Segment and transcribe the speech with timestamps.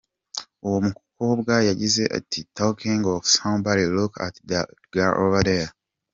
[0.65, 5.69] Uwo mukobwa yagize ati “Talking of somebody, look at that girl over there".